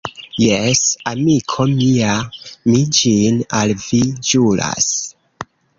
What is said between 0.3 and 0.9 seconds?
Jes,